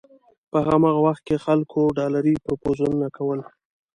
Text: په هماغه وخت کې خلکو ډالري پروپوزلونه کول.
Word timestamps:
په 0.51 0.57
هماغه 0.67 0.99
وخت 1.07 1.21
کې 1.27 1.43
خلکو 1.45 1.79
ډالري 1.97 2.33
پروپوزلونه 2.43 3.07
کول. 3.17 3.39